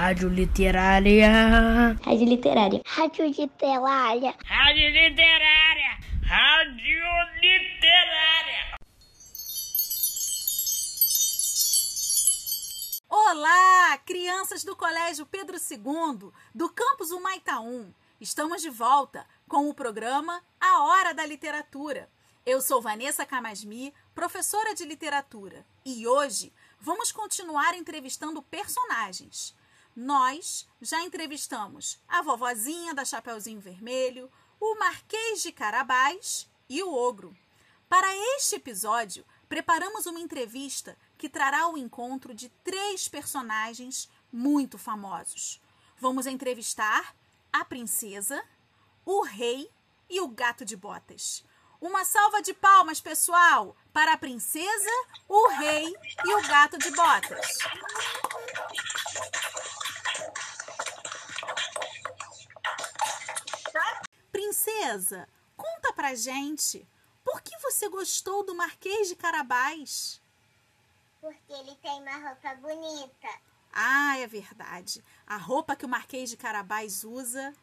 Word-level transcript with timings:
Rádio 0.00 0.30
Literária. 0.30 1.28
Rádio 2.02 2.26
Literária. 2.26 2.80
Rádio 2.86 3.26
Literária. 3.26 4.34
Rádio 4.46 4.88
Literária. 4.88 5.98
Rádio 6.22 7.04
Literária. 7.38 8.78
Olá, 13.10 13.98
crianças 14.06 14.64
do 14.64 14.74
Colégio 14.74 15.26
Pedro 15.26 15.58
II, 15.58 16.30
do 16.54 16.70
campus 16.70 17.10
Humaitaum. 17.10 17.92
Estamos 18.18 18.62
de 18.62 18.70
volta 18.70 19.26
com 19.46 19.68
o 19.68 19.74
programa 19.74 20.42
A 20.58 20.82
Hora 20.84 21.12
da 21.12 21.26
Literatura. 21.26 22.08
Eu 22.46 22.62
sou 22.62 22.80
Vanessa 22.80 23.26
Camasmi, 23.26 23.92
professora 24.14 24.74
de 24.74 24.86
literatura, 24.86 25.66
e 25.84 26.06
hoje 26.06 26.54
vamos 26.80 27.12
continuar 27.12 27.76
entrevistando 27.76 28.40
personagens. 28.40 29.54
Nós 29.94 30.68
já 30.80 31.02
entrevistamos 31.02 31.98
a 32.08 32.22
vovozinha 32.22 32.94
da 32.94 33.04
Chapeuzinho 33.04 33.60
Vermelho, 33.60 34.30
o 34.60 34.78
Marquês 34.78 35.42
de 35.42 35.50
Carabás 35.50 36.48
e 36.68 36.82
o 36.82 36.94
Ogro. 36.94 37.36
Para 37.88 38.06
este 38.36 38.54
episódio, 38.54 39.24
preparamos 39.48 40.06
uma 40.06 40.20
entrevista 40.20 40.96
que 41.18 41.28
trará 41.28 41.66
o 41.66 41.76
encontro 41.76 42.32
de 42.32 42.48
três 42.62 43.08
personagens 43.08 44.08
muito 44.32 44.78
famosos. 44.78 45.60
Vamos 45.98 46.24
entrevistar 46.24 47.14
a 47.52 47.64
princesa, 47.64 48.42
o 49.04 49.22
rei 49.22 49.68
e 50.08 50.20
o 50.20 50.28
gato 50.28 50.64
de 50.64 50.76
botas. 50.76 51.44
Uma 51.80 52.04
salva 52.04 52.40
de 52.40 52.54
palmas, 52.54 53.00
pessoal, 53.00 53.76
para 53.92 54.12
a 54.12 54.18
princesa, 54.18 54.90
o 55.28 55.48
rei 55.48 55.92
e 56.26 56.34
o 56.34 56.46
gato 56.46 56.78
de 56.78 56.90
botas. 56.92 57.58
Princesa, 64.90 65.28
conta 65.56 65.92
pra 65.92 66.16
gente, 66.16 66.84
por 67.24 67.40
que 67.42 67.56
você 67.58 67.88
gostou 67.88 68.44
do 68.44 68.56
Marquês 68.56 69.06
de 69.06 69.14
Carabás? 69.14 70.20
Porque 71.20 71.52
ele 71.52 71.76
tem 71.76 72.02
uma 72.02 72.28
roupa 72.28 72.56
bonita. 72.56 73.28
Ah, 73.72 74.18
é 74.18 74.26
verdade. 74.26 75.04
A 75.24 75.36
roupa 75.36 75.76
que 75.76 75.86
o 75.86 75.88
Marquês 75.88 76.28
de 76.28 76.36
Carabás 76.36 77.04
usa, 77.04 77.54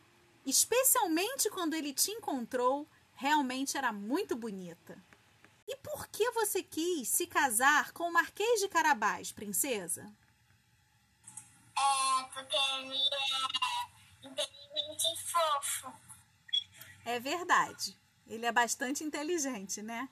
especialmente 0.46 1.50
quando 1.50 1.74
ele 1.74 1.94
te 1.94 2.12
encontrou, 2.12 2.88
realmente 3.16 3.78
era 3.78 3.92
muito 3.92 4.34
bonita. 4.34 4.98
E 5.68 5.76
por 5.76 6.08
que 6.08 6.32
você 6.32 6.64
quis 6.64 7.10
se 7.10 7.28
casar 7.28 7.92
com 7.92 8.06
o 8.06 8.14
Marquês 8.14 8.62
de 8.62 8.70
Carabás, 8.70 9.34
princesa? 9.34 10.10
É, 11.78 12.24
porque 12.34 12.56
ele 12.56 12.96
é 12.96 14.28
inteligente 14.28 15.14
e 15.14 15.18
fofo. 15.30 16.07
É 17.08 17.22
verdade. 17.22 17.98
Ele 18.28 18.46
é 18.46 18.52
bastante 18.52 19.02
inteligente, 19.02 19.82
né? 19.82 20.10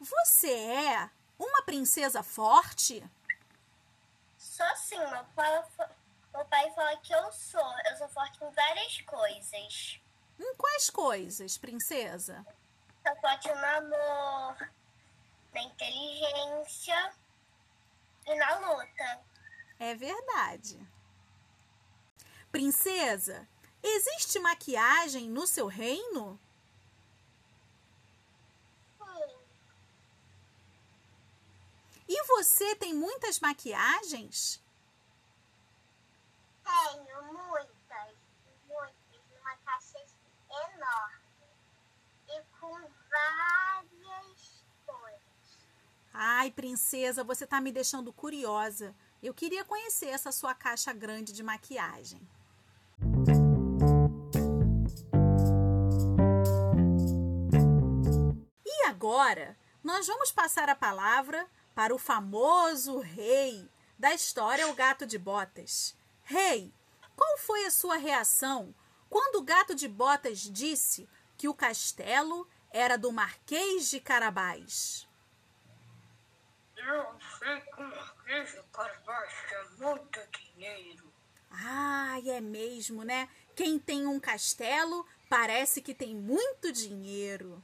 Você 0.00 0.50
é 0.50 1.08
uma 1.38 1.62
princesa 1.62 2.24
forte? 2.24 3.08
Sou 4.36 4.66
sim, 4.74 4.98
meu 4.98 5.24
pai, 5.36 5.64
meu 6.34 6.44
pai 6.46 6.72
fala 6.72 6.96
que 6.96 7.14
eu 7.14 7.30
sou. 7.30 7.72
Eu 7.88 7.96
sou 7.96 8.08
forte 8.08 8.42
em 8.42 8.50
várias 8.50 9.00
coisas. 9.02 10.00
Em 10.40 10.56
quais 10.56 10.90
coisas, 10.90 11.56
princesa? 11.56 12.44
Sou 13.06 13.16
forte 13.20 13.46
no 13.46 13.64
amor, 13.64 14.70
na 15.54 15.62
inteligência 15.62 17.12
e 18.26 18.34
na 18.34 18.58
luta. 18.58 19.27
É 19.78 19.94
verdade. 19.94 20.78
Princesa, 22.50 23.46
existe 23.82 24.38
maquiagem 24.38 25.28
no 25.28 25.46
seu 25.46 25.66
reino? 25.66 26.38
Sim, 28.98 29.38
E 32.08 32.26
você 32.26 32.74
tem 32.74 32.94
muitas 32.94 33.38
maquiagens? 33.38 34.60
tenho 36.64 37.22
muitas, 37.32 38.14
muitas, 38.66 39.22
numa 39.34 39.56
caixa 39.58 39.98
enorme. 40.74 41.18
E 42.28 42.42
com 42.60 42.78
várias 43.10 44.64
cores. 44.86 45.20
Ai, 46.12 46.50
princesa, 46.50 47.24
você 47.24 47.46
tá 47.46 47.60
me 47.60 47.72
deixando 47.72 48.12
curiosa. 48.12 48.94
Eu 49.20 49.34
queria 49.34 49.64
conhecer 49.64 50.06
essa 50.06 50.30
sua 50.30 50.54
caixa 50.54 50.92
grande 50.92 51.32
de 51.32 51.42
maquiagem. 51.42 52.20
E 58.64 58.84
agora, 58.86 59.58
nós 59.82 60.06
vamos 60.06 60.30
passar 60.30 60.68
a 60.68 60.74
palavra 60.74 61.48
para 61.74 61.92
o 61.92 61.98
famoso 61.98 63.00
rei 63.00 63.68
da 63.98 64.14
história 64.14 64.68
O 64.68 64.74
Gato 64.74 65.04
de 65.04 65.18
Botas. 65.18 65.96
Rei, 66.22 66.72
qual 67.16 67.38
foi 67.38 67.64
a 67.64 67.70
sua 67.72 67.96
reação 67.96 68.72
quando 69.10 69.36
o 69.36 69.42
Gato 69.42 69.74
de 69.74 69.88
Botas 69.88 70.38
disse 70.38 71.08
que 71.36 71.48
o 71.48 71.54
castelo 71.54 72.48
era 72.70 72.96
do 72.96 73.10
Marquês 73.10 73.90
de 73.90 73.98
Carabás? 73.98 75.07
Eu 76.86 77.18
sei 77.38 77.60
que 77.60 77.80
o 77.80 77.88
Marquês 77.88 78.50
de 78.52 78.62
Carabás 78.72 79.32
tinha 79.48 79.88
muito 79.92 80.20
dinheiro. 80.30 81.12
Ai, 81.50 82.30
é 82.30 82.40
mesmo, 82.40 83.02
né? 83.02 83.28
Quem 83.54 83.78
tem 83.78 84.06
um 84.06 84.20
castelo 84.20 85.04
parece 85.28 85.82
que 85.82 85.94
tem 85.94 86.14
muito 86.14 86.72
dinheiro. 86.72 87.62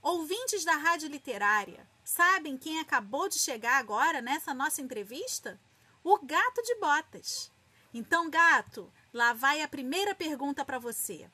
Ouvintes 0.00 0.64
da 0.64 0.74
Rádio 0.74 1.08
Literária, 1.08 1.86
sabem 2.02 2.56
quem 2.56 2.80
acabou 2.80 3.28
de 3.28 3.38
chegar 3.38 3.78
agora 3.78 4.20
nessa 4.20 4.54
nossa 4.54 4.80
entrevista? 4.80 5.60
O 6.02 6.18
Gato 6.18 6.62
de 6.62 6.74
Botas. 6.76 7.52
Então, 7.94 8.30
gato, 8.30 8.92
lá 9.12 9.32
vai 9.32 9.60
a 9.60 9.68
primeira 9.68 10.14
pergunta 10.14 10.64
para 10.64 10.78
você. 10.78 11.30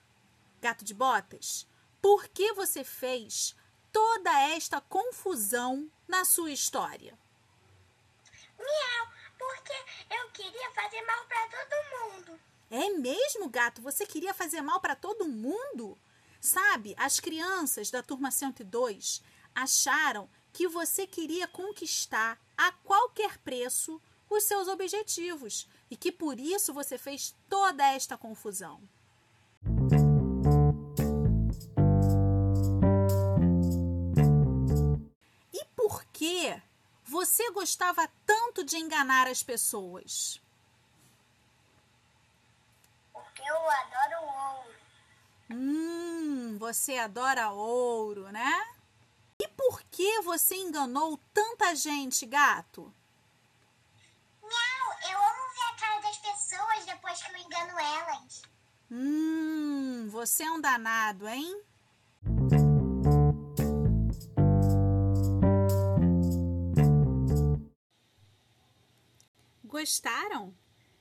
Gato 0.60 0.84
de 0.84 0.92
Botas, 0.92 1.66
por 2.02 2.28
que 2.28 2.52
você 2.52 2.82
fez 2.82 3.54
toda 3.92 4.30
esta 4.50 4.80
confusão 4.80 5.90
na 6.08 6.24
sua 6.24 6.50
história? 6.50 7.16
Miau, 8.58 9.08
porque 9.38 9.72
eu 10.10 10.30
queria 10.30 10.70
fazer 10.72 11.02
mal 11.02 11.24
pra 11.26 11.48
todo 11.48 12.16
mundo. 12.16 12.40
É 12.70 12.90
mesmo, 12.90 13.48
gato? 13.48 13.80
Você 13.82 14.06
queria 14.06 14.34
fazer 14.34 14.60
mal 14.62 14.80
para 14.80 14.96
todo 14.96 15.28
mundo? 15.28 15.96
Sabe, 16.40 16.94
as 16.98 17.20
crianças 17.20 17.90
da 17.90 18.02
turma 18.02 18.30
102 18.30 19.22
acharam 19.54 20.28
que 20.52 20.66
você 20.66 21.06
queria 21.06 21.46
conquistar 21.46 22.40
a 22.56 22.72
qualquer 22.72 23.38
preço 23.38 24.00
os 24.30 24.44
seus 24.44 24.68
objetivos 24.68 25.66
e 25.90 25.96
que 25.96 26.12
por 26.12 26.38
isso 26.38 26.72
você 26.72 26.98
fez 26.98 27.34
toda 27.48 27.86
esta 27.86 28.16
confusão. 28.16 28.80
Você 37.08 37.50
gostava 37.52 38.06
tanto 38.26 38.62
de 38.62 38.76
enganar 38.76 39.26
as 39.26 39.42
pessoas? 39.42 40.40
Porque 43.12 43.42
eu 43.42 43.70
adoro 43.70 44.26
ouro. 44.26 44.74
Hum, 45.50 46.58
você 46.58 46.98
adora 46.98 47.50
ouro, 47.50 48.30
né? 48.30 48.74
E 49.40 49.48
por 49.48 49.82
que 49.84 50.20
você 50.20 50.56
enganou 50.56 51.18
tanta 51.32 51.74
gente, 51.74 52.26
gato? 52.26 52.92
Miau, 54.42 55.10
eu 55.10 55.18
amo 55.18 55.54
ver 55.54 55.72
a 55.72 55.76
cara 55.80 56.00
das 56.02 56.18
pessoas 56.18 56.84
depois 56.84 57.22
que 57.22 57.32
eu 57.32 57.36
engano 57.38 57.78
elas. 57.78 58.42
Hum, 58.90 60.08
você 60.10 60.42
é 60.42 60.50
um 60.50 60.60
danado, 60.60 61.26
hein? 61.26 61.62
Gostaram? 69.88 70.54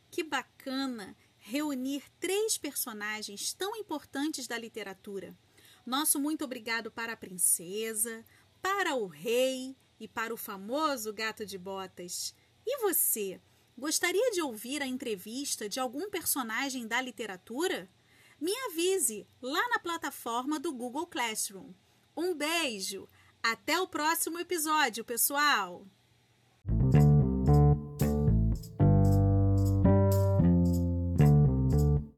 Que 0.10 0.24
bacana 0.24 1.13
reunir 1.39 2.06
três 2.22 2.57
personagens 2.57 3.51
tão 3.51 3.75
importantes 3.75 4.48
da 4.48 4.57
literatura. 4.57 5.38
Nosso 5.86 6.22
muito 6.22 6.45
obrigado 6.45 6.89
para 6.89 7.12
a 7.12 7.18
princesa, 7.18 8.24
para 8.62 8.95
o 8.95 9.06
rei 9.06 9.75
e 10.00 10.07
para 10.07 10.34
o 10.34 10.38
famoso 10.38 11.12
gato 11.12 11.45
de 11.45 11.57
botas. 11.57 12.34
E 12.66 12.78
você, 12.78 13.42
gostaria 13.78 14.31
de 14.31 14.42
ouvir 14.42 14.81
a 14.81 14.88
entrevista 14.88 15.68
de 15.68 15.81
algum 15.81 16.10
personagem 16.10 16.88
da 16.88 17.01
literatura? 17.01 17.89
Me 18.39 18.54
avise 18.68 19.28
lá 19.42 19.68
na 19.68 19.80
plataforma 19.80 20.62
do 20.62 20.72
Google 20.72 21.07
Classroom. 21.07 21.74
Um 22.16 22.34
beijo! 22.34 23.06
Até 23.44 23.81
o 23.81 23.88
próximo 23.88 24.39
episódio, 24.39 25.04
pessoal! 25.04 25.86